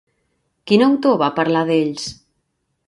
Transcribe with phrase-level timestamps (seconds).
[0.71, 2.11] Quin autor va parlar d'ells?